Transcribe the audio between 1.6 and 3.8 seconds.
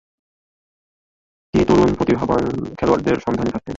তরুণ প্রতিভাবান খেলোয়াড়দের সন্ধানে থাকতেন।